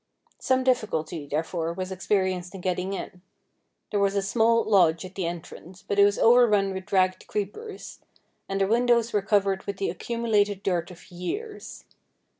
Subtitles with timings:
[0.39, 3.21] Some difficulty, therefore, was experienced in getting in.
[3.91, 7.99] There was a small lodge at the entrance, but it was overrun with ragged creepers,
[8.49, 11.83] and the windows were covered with the accumulated dirt of years.